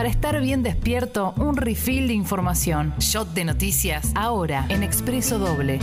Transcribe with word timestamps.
Para 0.00 0.08
estar 0.08 0.40
bien 0.40 0.62
despierto, 0.62 1.34
un 1.36 1.58
refill 1.58 2.08
de 2.08 2.14
información. 2.14 2.94
Shot 3.00 3.34
de 3.34 3.44
noticias. 3.44 4.12
Ahora, 4.14 4.64
en 4.70 4.82
Expreso 4.82 5.38
Doble. 5.38 5.78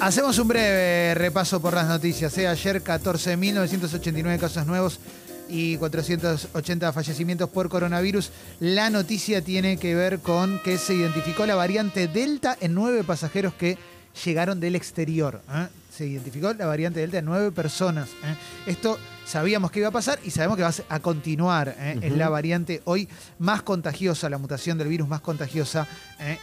Hacemos 0.00 0.38
un 0.38 0.48
breve 0.48 1.14
repaso 1.14 1.62
por 1.62 1.72
las 1.72 1.88
noticias. 1.88 2.36
¿eh? 2.36 2.46
Ayer 2.46 2.84
14.989 2.84 4.38
casos 4.38 4.66
nuevos 4.66 5.00
y 5.48 5.78
480 5.78 6.92
fallecimientos 6.92 7.48
por 7.48 7.70
coronavirus. 7.70 8.32
La 8.60 8.90
noticia 8.90 9.40
tiene 9.40 9.78
que 9.78 9.94
ver 9.94 10.18
con 10.18 10.60
que 10.62 10.76
se 10.76 10.92
identificó 10.92 11.46
la 11.46 11.54
variante 11.54 12.06
Delta 12.06 12.54
en 12.60 12.74
nueve 12.74 13.02
pasajeros 13.02 13.54
que 13.54 13.78
llegaron 14.24 14.60
del 14.60 14.74
exterior. 14.74 15.42
¿eh? 15.52 15.66
Se 15.90 16.06
identificó 16.06 16.52
la 16.52 16.66
variante 16.66 17.00
Delta 17.00 17.20
nueve 17.22 17.50
personas. 17.52 18.08
¿eh? 18.24 18.36
Esto 18.66 18.98
sabíamos 19.24 19.70
que 19.70 19.80
iba 19.80 19.88
a 19.88 19.92
pasar 19.92 20.18
y 20.24 20.30
sabemos 20.30 20.56
que 20.56 20.62
va 20.62 20.72
a 20.88 21.00
continuar. 21.00 21.74
¿eh? 21.78 21.98
Es 22.02 22.12
la 22.12 22.28
variante 22.28 22.82
hoy 22.84 23.08
más 23.38 23.62
contagiosa, 23.62 24.28
la 24.28 24.38
mutación 24.38 24.78
del 24.78 24.88
virus 24.88 25.08
más 25.08 25.20
contagiosa 25.20 25.86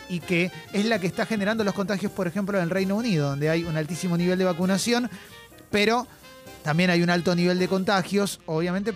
y 0.10 0.20
que 0.20 0.52
es 0.72 0.86
la 0.86 1.00
que 1.00 1.08
está 1.08 1.26
generando 1.26 1.64
los 1.64 1.74
contagios, 1.74 2.12
por 2.12 2.28
ejemplo, 2.28 2.58
en 2.58 2.64
el 2.64 2.70
Reino 2.70 2.96
Unido, 2.96 3.30
donde 3.30 3.50
hay 3.50 3.64
un 3.64 3.78
altísimo 3.78 4.18
nivel 4.18 4.38
de 4.38 4.46
vacunación, 4.46 5.10
pero 5.72 6.08
también 6.64 6.90
hay 6.90 7.02
un 7.02 7.10
alto 7.10 7.36
nivel 7.36 7.60
de 7.60 7.68
contagios, 7.68 8.40
obviamente 8.46 8.94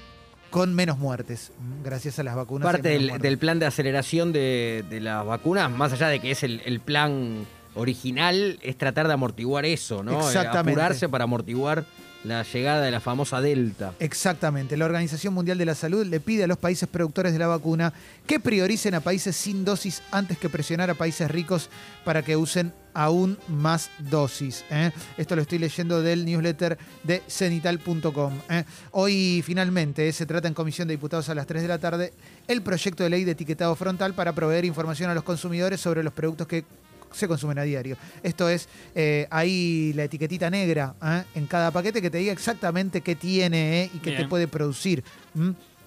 con 0.50 0.74
menos 0.74 0.98
muertes, 0.98 1.52
gracias 1.84 2.20
a 2.20 2.24
las 2.24 2.36
vacunas. 2.36 2.66
Parte 2.66 2.98
del, 2.98 3.38
plan 3.38 3.60
de 3.60 3.66
aceleración 3.66 4.32
de, 4.32 4.86
de 4.90 5.02
las 5.02 5.26
vacunas, 5.26 5.70
más 5.70 5.92
allá 5.92 6.08
de 6.08 6.22
que 6.22 6.32
es 6.32 6.42
el, 6.44 6.62
el 6.66 6.80
plan 6.80 7.46
original, 7.78 8.60
es 8.62 8.78
tratar 8.78 9.08
de 9.08 9.14
amortiguar 9.14 9.66
eso, 9.66 10.04
¿no? 10.04 10.12
Eh, 10.14 10.26
Exactamente. 10.26 10.72
Apurarse 10.72 11.10
para 11.10 11.24
amortiguar 11.24 11.86
la 12.24 12.44
llegada 12.44 12.82
de 12.82 12.92
la 12.92 13.00
famosa 13.00 13.42
Delta. 13.42 13.94
Exactamente. 14.00 14.76
La 14.78 14.86
Organización 14.86 15.34
Mundial 15.34 15.58
de 15.58 15.66
la 15.66 15.76
Salud 15.76 16.06
le 16.06 16.20
pide 16.20 16.44
a 16.44 16.48
los 16.48 16.58
países 16.58 16.90
productores 16.90 17.34
de 17.34 17.40
la 17.40 17.48
vacuna 17.48 17.94
que 18.26 18.40
prioricen 18.40 18.96
a 18.96 19.00
países 19.00 19.36
sin 19.36 19.64
dosis 19.64 20.02
antes 20.12 20.38
que 20.38 20.50
presionar 20.50 20.90
a 20.90 20.96
países 20.96 21.30
ricos 21.30 21.70
para 22.04 22.24
que 22.24 22.36
usen 22.36 22.74
aún 22.94 23.38
más 23.48 23.90
dosis. 24.00 24.66
¿eh? 24.72 24.92
Esto 25.18 25.36
lo 25.36 25.44
estoy 25.44 25.60
leyendo 25.60 26.02
del 26.02 26.26
newsletter 26.26 26.78
de 27.04 27.22
cenital.com. 27.28 28.34
¿eh? 28.50 28.64
Hoy 28.92 29.42
finalmente 29.46 30.08
eh, 30.08 30.14
se 30.14 30.26
trata 30.26 30.48
en 30.48 30.54
Comisión 30.54 30.88
de 30.88 30.96
Diputados 30.96 31.30
a 31.30 31.36
las 31.36 31.46
3 31.46 31.62
de 31.62 31.68
la 31.68 31.78
tarde 31.78 32.14
el 32.48 32.62
proyecto 32.62 33.04
de 33.04 33.10
ley 33.10 33.24
de 33.24 33.32
etiquetado 33.32 33.76
frontal 33.76 34.14
para 34.14 34.34
proveer 34.34 34.66
información 34.66 35.10
a 35.12 35.14
los 35.14 35.24
consumidores 35.24 35.80
sobre 35.80 36.04
los 36.04 36.14
productos 36.14 36.48
que 36.48 36.66
se 37.12 37.28
consumen 37.28 37.58
a 37.60 37.64
diario. 37.64 37.98
Esto 38.24 38.50
es, 38.50 38.68
eh, 38.96 39.28
ahí 39.30 39.94
la 39.94 40.04
etiquetita 40.06 40.50
negra 40.50 40.96
¿eh? 41.04 41.24
en 41.36 41.48
cada 41.48 41.72
paquete 41.72 42.02
que 42.02 42.10
te 42.10 42.18
diga 42.20 42.32
exactamente 42.34 43.02
qué 43.02 43.16
tiene 43.16 43.84
¿eh? 43.84 43.90
y 43.94 44.00
qué 44.00 44.12
te 44.12 44.28
puede 44.28 44.48
producir. 44.48 45.04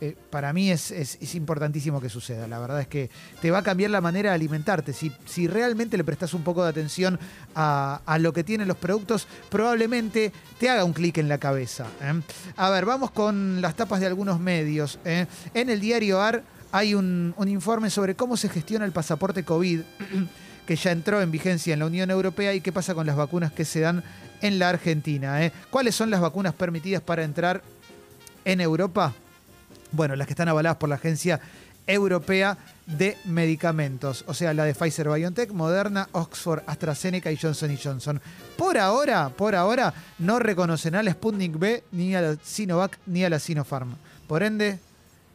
Eh, 0.02 0.16
para 0.30 0.54
mí 0.54 0.70
es, 0.70 0.90
es- 0.92 1.18
es 1.20 1.34
importantísimo 1.34 2.00
que 2.00 2.08
suceda. 2.08 2.48
La 2.48 2.58
verdad 2.58 2.80
es 2.80 2.86
que 2.86 3.10
te 3.42 3.50
va 3.50 3.58
a 3.58 3.62
cambiar 3.62 3.90
la 3.90 4.00
manera 4.00 4.30
de 4.30 4.36
alimentarte. 4.36 4.94
Si, 4.94 5.12
si 5.26 5.46
realmente 5.46 5.98
le 5.98 6.04
prestas 6.04 6.32
un 6.32 6.42
poco 6.42 6.62
de 6.62 6.70
atención 6.70 7.18
a, 7.54 8.00
a 8.06 8.18
lo 8.18 8.32
que 8.32 8.42
tienen 8.42 8.66
los 8.66 8.78
productos, 8.78 9.28
probablemente 9.50 10.32
te 10.58 10.70
haga 10.70 10.84
un 10.84 10.94
clic 10.94 11.18
en 11.18 11.28
la 11.28 11.36
cabeza. 11.36 11.86
¿eh? 12.00 12.18
A 12.56 12.70
ver, 12.70 12.86
vamos 12.86 13.10
con 13.10 13.60
las 13.60 13.76
tapas 13.76 14.00
de 14.00 14.06
algunos 14.06 14.40
medios. 14.40 14.98
¿eh? 15.04 15.26
En 15.52 15.68
el 15.68 15.80
diario 15.80 16.18
AR 16.22 16.42
hay 16.72 16.94
un, 16.94 17.34
un 17.36 17.48
informe 17.48 17.90
sobre 17.90 18.14
cómo 18.14 18.38
se 18.38 18.48
gestiona 18.48 18.86
el 18.86 18.92
pasaporte 18.92 19.44
COVID 19.44 19.80
que 20.70 20.76
ya 20.76 20.92
entró 20.92 21.20
en 21.20 21.32
vigencia 21.32 21.72
en 21.72 21.80
la 21.80 21.86
Unión 21.86 22.12
Europea 22.12 22.54
y 22.54 22.60
qué 22.60 22.70
pasa 22.70 22.94
con 22.94 23.04
las 23.04 23.16
vacunas 23.16 23.50
que 23.50 23.64
se 23.64 23.80
dan 23.80 24.04
en 24.40 24.60
la 24.60 24.68
Argentina. 24.68 25.44
¿eh? 25.44 25.50
¿Cuáles 25.68 25.96
son 25.96 26.10
las 26.10 26.20
vacunas 26.20 26.54
permitidas 26.54 27.02
para 27.02 27.24
entrar 27.24 27.60
en 28.44 28.60
Europa? 28.60 29.12
Bueno, 29.90 30.14
las 30.14 30.28
que 30.28 30.34
están 30.34 30.46
avaladas 30.46 30.78
por 30.78 30.88
la 30.88 30.94
Agencia 30.94 31.40
Europea 31.88 32.56
de 32.86 33.16
Medicamentos, 33.24 34.22
o 34.28 34.32
sea, 34.32 34.54
la 34.54 34.62
de 34.62 34.76
Pfizer 34.76 35.08
BioNTech, 35.08 35.50
Moderna, 35.50 36.08
Oxford, 36.12 36.62
AstraZeneca 36.64 37.32
y 37.32 37.36
Johnson 37.36 37.76
Johnson. 37.76 38.20
Por 38.56 38.78
ahora, 38.78 39.28
por 39.30 39.56
ahora, 39.56 39.92
no 40.20 40.38
reconocen 40.38 40.94
a 40.94 41.02
la 41.02 41.10
Sputnik 41.10 41.58
B, 41.58 41.82
ni 41.90 42.14
a 42.14 42.20
la 42.20 42.36
Sinovac, 42.44 42.96
ni 43.06 43.24
a 43.24 43.28
la 43.28 43.40
Sinopharm. 43.40 43.96
Por 44.28 44.44
ende, 44.44 44.78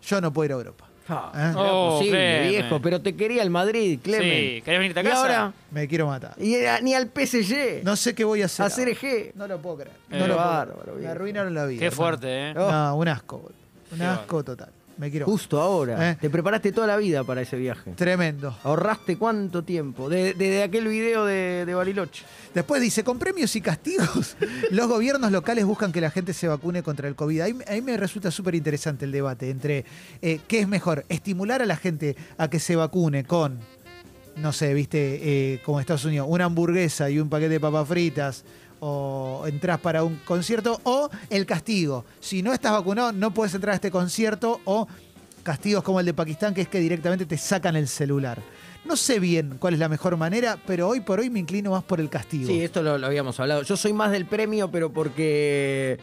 yo 0.08 0.22
no 0.22 0.32
puedo 0.32 0.46
ir 0.46 0.52
a 0.54 0.56
Europa. 0.56 0.95
Ah, 1.08 1.32
¿Eh? 1.36 1.54
Oh, 1.56 1.98
posible, 2.00 2.18
Clemen. 2.18 2.50
viejo, 2.50 2.82
pero 2.82 3.00
te 3.02 3.16
quería 3.16 3.44
el 3.44 3.50
Madrid, 3.52 4.00
Clemen. 4.02 4.30
Sí, 4.56 4.62
¿querés 4.64 4.80
venirte 4.80 5.00
a 5.00 5.04
Y 5.04 5.06
casa? 5.06 5.22
ahora, 5.22 5.54
Me 5.72 5.88
quiero 5.88 6.08
matar. 6.08 6.34
y 6.40 6.56
era- 6.56 6.82
ni 6.82 6.96
al 6.96 7.08
PSG, 7.10 7.84
No 7.84 7.96
sé 7.96 8.16
qué 8.16 8.24
voy 8.24 8.42
a 8.42 8.46
hacer. 8.46 8.66
a 8.66 8.70
CRG. 8.72 9.32
No 9.36 9.48
lo 9.48 9.60
puedo 9.62 9.76
creer. 9.78 9.92
Eh, 10.10 10.18
No 10.20 10.28
lo 10.28 10.36
puedo 10.36 10.48
bárbaro, 10.48 10.82
creer. 10.84 11.00
Me 11.02 11.08
arruinaron 11.08 11.54
la 11.54 11.66
vida. 11.68 11.80
Qué 11.80 11.86
hermano. 11.86 11.96
fuerte, 12.04 12.50
¿eh? 12.50 12.54
No, 12.56 12.96
un 12.96 13.08
asco, 13.08 13.38
boludo. 13.38 13.56
Un 13.92 14.02
asco 14.02 14.44
total. 14.44 14.70
Me 14.98 15.12
quiero. 15.12 15.26
Justo 15.26 15.60
ahora. 15.62 16.12
Eh. 16.12 16.18
Te 16.22 16.30
preparaste 16.30 16.72
toda 16.72 16.88
la 16.88 16.96
vida 16.98 17.24
para 17.26 17.42
ese 17.42 17.58
viaje. 17.58 17.92
Tremendo. 17.92 18.56
¿Ahorraste 18.64 19.18
cuánto 19.18 19.64
tiempo? 19.64 20.08
De- 20.10 20.34
Desde 20.34 20.64
aquel 20.64 20.88
video 20.88 21.26
de, 21.26 21.66
de 21.66 21.74
Bariloche. 21.74 22.24
Después 22.54 22.82
dice, 22.82 23.04
con 23.04 23.20
premios 23.20 23.54
y 23.58 23.62
castigos, 23.62 24.38
los 24.72 24.88
gobiernos 24.88 25.32
locales 25.32 25.66
buscan 25.66 25.92
que 25.92 26.00
la 26.00 26.12
gente 26.12 26.32
se 26.34 26.48
vacune 26.48 26.82
contra 26.82 27.08
el 27.10 27.16
COVID. 27.16 27.42
Ahí, 27.42 27.56
ahí 27.68 27.82
me 27.82 27.98
resulta 27.98 28.32
súper 28.32 28.56
interesante 28.56 29.04
el 29.04 29.12
debate 29.12 29.50
entre 29.50 29.84
eh, 30.22 30.40
qué 30.48 30.60
es 30.60 30.68
mejor, 30.68 31.04
estimular 31.10 31.62
a 31.62 31.66
la 31.66 31.76
gente 31.76 32.16
a 32.38 32.50
que 32.50 32.60
se 32.60 32.78
vacune 32.78 33.26
con, 33.26 33.60
no 34.38 34.54
sé, 34.54 34.74
viste, 34.74 35.20
eh, 35.54 35.62
como 35.66 35.82
Estados 35.82 36.06
Unidos, 36.06 36.28
una 36.30 36.46
hamburguesa 36.46 37.10
y 37.10 37.20
un 37.20 37.30
paquete 37.30 37.50
de 37.50 37.60
papas 37.60 37.88
fritas, 37.88 38.46
o 38.88 39.48
entras 39.48 39.80
para 39.80 40.04
un 40.04 40.18
concierto, 40.18 40.80
o 40.84 41.10
el 41.32 41.48
castigo. 41.48 42.06
Si 42.20 42.44
no 42.44 42.54
estás 42.54 42.72
vacunado, 42.72 43.12
no 43.12 43.34
puedes 43.34 43.56
entrar 43.56 43.74
a 43.74 43.76
este 43.76 43.90
concierto, 43.90 44.62
o 44.64 44.88
castigos 45.42 45.84
como 45.84 46.00
el 46.00 46.06
de 46.06 46.14
Pakistán, 46.14 46.54
que 46.54 46.62
es 46.62 46.68
que 46.68 46.80
directamente 46.80 47.26
te 47.26 47.36
sacan 47.36 47.76
el 47.76 47.88
celular. 47.88 48.38
No 48.86 48.96
sé 48.96 49.20
bien 49.20 49.58
cuál 49.58 49.74
es 49.74 49.80
la 49.80 49.90
mejor 49.90 50.18
manera, 50.18 50.60
pero 50.68 50.88
hoy 50.88 51.00
por 51.00 51.20
hoy 51.20 51.32
me 51.32 51.40
inclino 51.40 51.72
más 51.72 51.84
por 51.84 52.00
el 52.00 52.10
castigo. 52.10 52.46
Sí, 52.48 52.62
esto 52.64 52.84
lo, 52.84 53.00
lo 53.00 53.08
habíamos 53.08 53.40
hablado. 53.40 53.64
Yo 53.64 53.76
soy 53.76 53.92
más 53.92 54.12
del 54.12 54.28
premio, 54.28 54.70
pero 54.70 54.94
porque. 54.94 55.98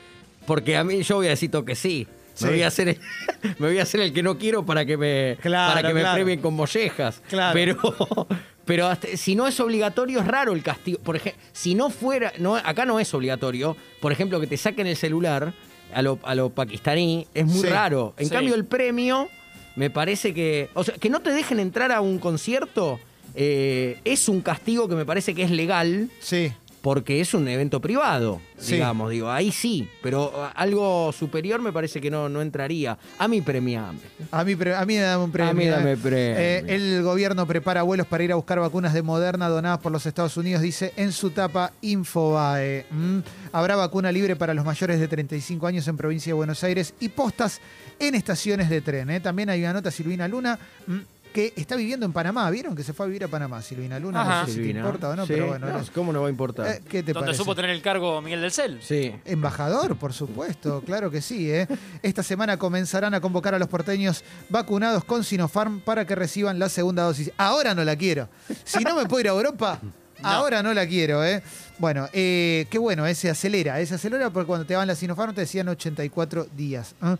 Porque 0.44 0.76
a 0.76 0.82
mí 0.82 1.04
yo 1.04 1.16
voy 1.16 1.28
a 1.28 1.31
decir 1.31 1.53
que 1.65 1.76
sí. 1.76 2.09
Sí. 2.34 2.47
Me 2.47 2.50
voy 2.50 2.62
a 2.62 2.66
hacer 2.66 2.88
el, 2.88 2.98
me 3.60 3.69
voy 3.69 3.78
a 3.78 3.84
hacer 3.84 4.00
el 4.00 4.12
que 4.12 4.25
no 4.25 4.38
quiero 4.38 4.66
para 4.66 4.84
que 4.84 4.97
me 4.97 5.37
Claro, 5.41 5.75
para 5.75 5.87
que 5.87 5.94
me 5.94 6.04
premien 6.12 6.41
con 6.41 6.54
mollejas. 6.54 7.22
Claro. 7.28 7.53
Pero 7.54 8.26
pero 8.64 8.86
hasta- 8.86 9.16
si 9.16 9.34
no 9.34 9.46
es 9.46 9.58
obligatorio 9.60 10.20
es 10.20 10.26
raro 10.26 10.52
el 10.52 10.62
castigo. 10.62 10.98
Por 11.00 11.16
ejemplo, 11.16 11.40
si 11.52 11.74
no 11.74 11.90
fuera 11.90 12.32
no 12.38 12.56
acá 12.56 12.84
no 12.84 13.00
es 13.00 13.12
obligatorio, 13.14 13.76
por 14.00 14.12
ejemplo, 14.12 14.40
que 14.40 14.46
te 14.46 14.56
saquen 14.56 14.86
el 14.86 14.96
celular 14.96 15.52
a 15.94 16.02
lo, 16.02 16.18
a 16.22 16.34
lo 16.34 16.50
pakistaní 16.50 17.26
es 17.34 17.44
muy 17.46 17.60
Sí. 17.60 17.66
raro. 17.68 18.14
En 18.16 18.26
Sí. 18.28 18.32
cambio 18.32 18.54
el 18.54 18.64
premio 18.64 19.28
me 19.76 19.90
parece 19.90 20.32
que 20.34 20.68
o 20.74 20.84
sea, 20.84 20.94
que 20.94 21.08
no 21.10 21.20
te 21.20 21.30
dejen 21.30 21.60
entrar 21.60 21.92
a 21.92 22.00
un 22.00 22.18
concierto 22.18 22.98
eh, 23.34 23.98
es 24.04 24.28
un 24.28 24.42
castigo 24.42 24.88
que 24.88 24.94
me 24.94 25.06
parece 25.06 25.34
que 25.34 25.42
es 25.42 25.50
legal 25.50 26.10
Sí. 26.20 26.52
Porque 26.82 27.20
es 27.20 27.32
un 27.32 27.47
evento 27.48 27.81
privado, 27.81 28.41
Sí. 28.59 28.75
digamos, 28.75 29.10
digo, 29.10 29.31
ahí 29.31 29.53
sí, 29.53 29.88
pero 30.03 30.32
algo 30.54 31.12
superior 31.12 31.60
me 31.62 31.72
parece 31.72 32.00
que 32.00 32.10
no, 32.10 32.28
no 32.28 32.43
entraría. 32.43 32.98
A 33.19 33.28
mí 33.28 33.41
premiame. 33.41 33.98
A 34.32 34.44
mí, 34.44 34.56
pre- 34.56 34.75
a 34.75 34.84
mí 34.84 34.97
dame 34.97 35.25
un 35.25 35.31
premio. 35.32 35.50
A 35.50 35.54
mí 35.54 35.66
dame 35.66 35.92
eh. 35.92 35.97
premio. 35.97 36.19
Eh, 36.37 36.65
el 36.69 37.03
gobierno 37.03 37.47
prepara 37.47 37.82
vuelos 37.82 38.06
para 38.09 38.25
ir 38.25 38.32
a 38.32 38.34
buscar 38.34 38.59
vacunas 38.60 38.92
de 38.94 39.03
Moderna 39.03 39.48
donadas 39.48 39.78
por 39.78 39.92
los 39.92 40.04
Estados 40.06 40.37
Unidos, 40.37 40.60
dice 40.62 40.92
en 40.97 41.12
su 41.12 41.31
tapa 41.31 41.72
Infobae. 41.82 42.84
Mm. 42.91 43.19
Habrá 43.53 43.76
vacuna 43.76 44.10
libre 44.12 44.37
para 44.37 44.53
los 44.54 44.65
mayores 44.65 44.98
de 45.00 45.09
35 45.09 45.66
años 45.66 45.87
en 45.88 45.97
provincia 45.97 46.31
de 46.31 46.34
Buenos 46.34 46.62
Aires 46.65 46.94
y 47.00 47.09
postas 47.10 47.60
en 47.98 48.15
estaciones 48.15 48.69
de 48.69 48.81
tren. 48.81 49.09
eh. 49.10 49.21
También 49.21 49.50
hay 49.50 49.60
una 49.62 49.75
nota 49.75 49.91
Silvina 49.91 50.26
Luna 50.28 50.59
mm, 50.87 50.98
que 51.32 51.53
está 51.56 51.75
viviendo 51.76 52.06
en 52.06 52.12
Panamá. 52.12 52.48
¿Vieron 52.50 52.76
que 52.76 52.82
se 52.84 52.93
fue 52.93 53.06
a 53.06 53.09
vivir 53.09 53.25
a 53.25 53.28
Panamá, 53.28 53.60
Silvina 53.62 53.98
Luna? 53.98 54.20
Ajá. 54.22 54.41
No 54.43 54.47
sé 54.47 54.53
si 54.53 54.60
te 54.72 54.78
importa 54.78 55.09
o 55.10 55.16
no, 55.16 55.26
Sí, 55.26 55.32
pero 55.32 55.47
bueno. 55.48 55.66
no, 55.66 55.84
¿Cómo 55.94 56.12
no 56.12 56.20
va 56.22 56.26
a 56.28 56.31
importar? 56.31 56.66
eh, 56.69 56.82
¿Qué 56.88 57.03
te 57.03 57.12
Donde 57.12 57.26
parece? 57.28 57.38
supo 57.38 57.54
tener 57.54 57.70
el 57.70 57.82
cargo 57.82 58.20
Miguel 58.22 58.41
del 58.41 58.53
Cel. 58.53 58.78
sí. 58.82 59.15
Embajador, 59.25 59.97
por 59.97 60.12
supuesto, 60.12 60.82
claro 60.87 61.10
que 61.10 61.21
sí. 61.22 61.50
¿eh? 61.50 61.66
Esta 62.03 62.22
semana 62.22 62.56
comenzarán 62.59 63.15
a 63.15 63.21
convocar 63.21 63.54
a 63.54 63.59
los 63.59 63.68
porteños 63.68 64.22
vacunados 64.48 65.04
con 65.04 65.24
Sinopharm 65.24 65.80
para 65.80 66.06
que 66.06 66.15
reciban 66.15 66.59
la 66.59 66.68
segunda 66.68 67.03
dosis. 67.04 67.33
Ahora 67.36 67.74
no 67.74 67.83
la 67.84 67.97
quiero. 67.97 68.28
Si 68.65 68.84
no 68.84 68.95
me 68.97 69.06
puedo 69.06 69.21
ir 69.21 69.28
a 69.28 69.33
Europa, 69.33 69.80
ahora 70.22 70.62
no 70.62 70.72
la 70.74 70.86
quiero. 70.86 71.24
¿eh? 71.24 71.42
Bueno, 71.78 72.09
eh, 72.12 72.66
qué 72.71 72.78
bueno, 72.78 73.06
eh, 73.06 73.15
se 73.15 73.28
acelera. 73.30 73.80
eh, 73.80 73.86
se 73.86 73.95
acelera 73.97 74.30
porque 74.30 74.47
cuando 74.47 74.66
te 74.66 74.77
van 74.77 74.86
la 74.86 74.95
Sinopharm 74.95 75.34
te 75.34 75.41
decían 75.42 75.68
84 75.68 76.47
días. 76.56 76.95
¿eh? 77.03 77.16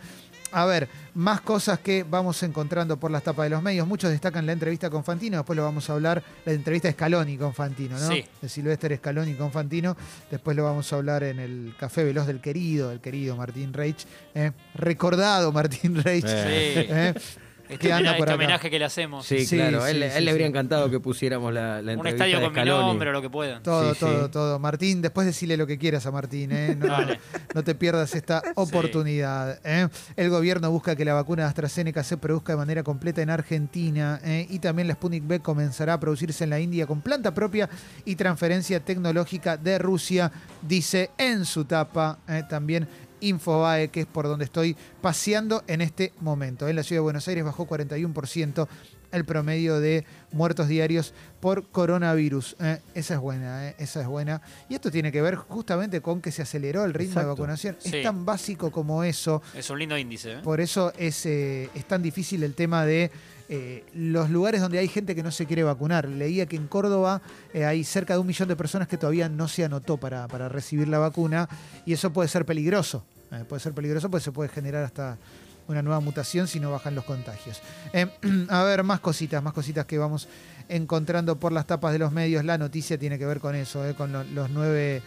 A 0.53 0.67
ver, 0.67 0.89
más 1.15 1.41
cosas 1.41 1.79
que 1.79 2.05
vamos 2.09 2.43
encontrando 2.43 2.99
por 2.99 3.11
las 3.11 3.23
tapas 3.23 3.45
de 3.45 3.51
los 3.51 3.63
medios. 3.63 3.87
Muchos 3.87 4.11
destacan 4.11 4.45
la 4.47 4.53
entrevista 4.53 4.91
con 4.91 5.03
Fantino, 5.03 5.39
después 5.39 5.57
lo 5.57 5.65
vamos 5.65 5.89
a 5.89 5.95
hablar, 5.95 6.23
la 6.45 6.53
entrevista 6.53 6.89
de 6.89 6.95
Scaloni 6.95 7.39
con 7.39 7.55
Fantino, 7.55 7.99
¿no? 7.99 8.09
Sí. 8.09 8.25
De 8.41 8.49
Silvestre 8.49 8.97
Scaloni 8.99 9.35
con 9.35 9.51
Fantino. 9.51 9.97
Después 10.31 10.57
lo 10.57 10.65
vamos 10.65 10.93
a 10.93 10.97
hablar 10.97 11.23
en 11.23 11.39
el 11.39 11.75
Café 11.79 12.05
Veloz 12.05 12.27
del 12.27 12.41
querido, 12.41 12.93
el 12.93 13.01
querido 13.01 13.37
Martín 13.37 13.73
Reich. 13.73 14.07
¿eh? 14.35 14.53
Recordado 14.75 15.53
Martín 15.53 16.03
Reich. 16.03 16.27
Sí. 16.27 16.35
¿eh? 16.35 17.15
Este, 17.69 17.93
anda 17.93 18.11
homena- 18.11 18.17
por 18.19 18.29
este 18.29 18.35
homenaje 18.35 18.71
que 18.71 18.79
le 18.79 18.85
hacemos. 18.85 19.25
Sí, 19.27 19.47
Sí, 19.47 19.57
claro. 19.57 19.81
sí, 19.83 19.91
él, 19.91 19.97
sí, 19.99 20.03
él 20.05 20.13
sí. 20.13 20.21
le 20.25 20.31
habría 20.31 20.47
encantado 20.47 20.91
que 20.91 21.01
pusiéramos 21.01 21.53
la, 21.55 21.81
la 21.81 21.97
Un 21.97 22.07
estadio 22.07 22.39
de 22.41 22.45
con 22.47 22.55
mi 22.55 22.65
nombre 22.69 23.11
o 23.11 23.13
lo 23.13 23.23
que 23.23 23.31
puedan. 23.31 23.63
Todo, 23.63 23.95
Sí, 23.95 24.01
todo, 24.01 24.25
sí. 24.27 24.31
todo. 24.31 24.59
Martín, 24.59 25.01
después 25.03 25.27
decirle 25.27 25.57
lo 25.57 25.67
que 25.67 25.79
quieras 25.79 26.05
a 26.07 26.11
Martín, 26.11 26.51
¿eh? 26.53 26.77
No, 26.77 26.97
no 27.55 27.65
te 27.65 27.75
pierdas 27.75 28.15
esta 28.15 28.43
oportunidad. 28.57 29.59
¿eh? 29.65 29.89
El 30.17 30.31
gobierno 30.31 30.71
busca 30.71 30.97
que 30.97 31.05
la 31.05 31.15
vacuna 31.15 31.43
de 31.45 31.49
AstraZeneca 31.49 32.03
se 32.03 32.17
produzca 32.17 32.53
de 32.53 32.59
manera 32.59 32.83
completa 32.83 33.23
en 33.23 33.31
Argentina 33.31 34.21
¿eh? 34.25 34.47
y 34.51 34.59
también 34.59 34.89
la 34.89 34.95
Sputnik 34.95 35.25
V 35.29 35.41
comenzará 35.41 35.95
a 35.95 36.01
producirse 36.01 36.45
en 36.45 36.51
la 36.51 36.61
India 36.61 36.87
con 36.87 37.01
planta 37.01 37.33
propia 37.33 37.69
y 38.05 38.17
transferencia 38.17 38.81
tecnológica 38.81 39.57
de 39.57 39.79
Rusia, 39.79 40.31
dice 40.63 41.11
en 41.19 41.45
su 41.45 41.65
tapa 41.65 42.19
¿eh? 42.29 42.43
también 42.49 42.89
Infobae, 43.23 43.89
que 43.89 44.01
es 44.01 44.07
por 44.07 44.27
donde 44.27 44.45
estoy 44.45 44.77
paseando 45.01 45.63
en 45.67 45.81
este 45.81 46.13
momento. 46.21 46.69
En 46.69 46.77
la 46.77 46.83
ciudad 46.83 46.99
de 46.99 47.05
Buenos 47.05 47.27
Aires 47.29 47.45
bajó 47.45 47.67
41% 47.67 48.69
el 49.13 49.25
promedio 49.25 49.79
de 49.79 50.05
muertos 50.33 50.69
diarios 50.69 51.13
por 51.41 51.69
coronavirus. 51.69 52.57
¿eh? 52.61 52.81
esa 52.95 53.15
es 53.15 53.21
buena, 53.21 53.69
¿eh? 53.69 53.77
esa 53.79 54.01
es 54.01 54.07
buena. 54.07 54.41
Y 54.69 54.75
esto 54.75 54.91
tiene 54.91 55.13
que 55.13 55.21
ver 55.23 55.37
justamente 55.37 56.01
con 56.01 56.21
que 56.21 56.33
se 56.33 56.43
aceleró 56.43 56.85
el 56.85 56.95
ritmo 56.95 57.21
de 57.21 57.27
vacunación. 57.27 57.77
Sí. 57.79 57.97
Es 57.97 58.03
tan 58.03 58.25
básico 58.25 58.71
como 58.71 59.05
eso. 59.05 59.43
Es 59.55 59.69
un 59.71 59.79
lindo 59.79 59.97
índice. 59.97 60.35
¿eh? 60.35 60.39
Por 60.43 60.61
eso 60.61 60.93
es, 60.97 61.27
eh, 61.27 61.69
es 61.75 61.85
tan 61.87 62.03
difícil 62.03 62.43
el 62.43 62.55
tema 62.55 62.85
de 62.85 63.11
eh, 63.55 63.85
los 63.93 64.31
lugares 64.31 64.63
donde 64.63 64.79
hay 64.79 64.89
gente 64.89 65.15
que 65.15 65.23
no 65.23 65.31
se 65.31 65.45
quiere 65.45 65.63
vacunar. 65.63 66.09
Leía 66.09 66.47
que 66.47 66.57
en 66.57 66.67
Córdoba 66.69 67.21
eh, 67.53 67.67
hay 67.67 67.85
cerca 67.85 68.15
de 68.15 68.21
un 68.21 68.27
millón 68.27 68.49
de 68.49 68.57
personas 68.57 68.89
que 68.89 68.97
todavía 68.97 69.29
no 69.29 69.47
se 69.47 69.63
anotó 69.63 69.99
para, 69.99 70.27
para 70.27 70.49
recibir 70.49 70.89
la 70.89 70.99
vacuna 70.99 71.51
y 71.85 71.93
eso 71.93 72.15
puede 72.15 72.31
ser 72.31 72.47
peligroso. 72.47 73.05
Eh, 73.33 73.45
puede 73.49 73.61
ser 73.61 73.73
peligroso 73.73 74.11
porque 74.11 74.25
se 74.25 74.33
puede 74.33 74.49
generar 74.51 74.85
hasta 74.85 75.17
una 75.69 75.81
nueva 75.81 76.01
mutación 76.01 76.49
si 76.49 76.61
no 76.61 76.71
bajan 76.71 76.95
los 76.95 77.05
contagios. 77.05 77.61
Eh, 77.93 78.07
a 78.49 78.63
ver, 78.65 78.83
más 78.83 79.01
cositas, 79.01 79.43
más 79.43 79.53
cositas 79.53 79.87
que 79.87 79.99
vamos 79.99 80.29
encontrando 80.69 81.37
por 81.37 81.53
las 81.53 81.67
tapas 81.67 81.93
de 81.93 81.99
los 81.99 82.13
medios. 82.13 82.45
La 82.45 82.59
noticia 82.59 82.99
tiene 82.99 83.19
que 83.19 83.27
ver 83.27 83.41
con 83.41 83.55
eso, 83.55 83.87
eh, 83.87 83.95
con 83.95 84.13
lo- 84.13 84.25
los 84.25 84.51
nueve 84.51 85.03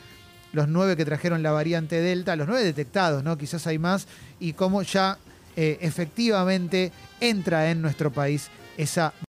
los 0.54 0.70
nueve 0.70 0.96
que 0.96 1.04
trajeron 1.04 1.44
la 1.44 1.52
variante 1.52 2.00
Delta, 2.00 2.38
los 2.38 2.48
nueve 2.48 2.64
detectados, 2.64 3.24
¿no? 3.26 3.38
Quizás 3.38 3.68
hay 3.68 3.78
más, 3.78 4.08
y 4.40 4.54
cómo 4.54 4.84
ya 4.84 5.18
efectivamente 5.58 6.92
entra 7.20 7.70
en 7.72 7.82
nuestro 7.82 8.10
país 8.12 8.50
esa 8.78 9.14